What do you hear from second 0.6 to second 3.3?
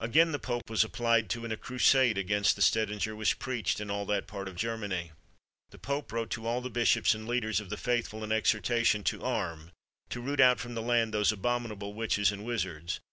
was applied to, and a crusade against the Stedinger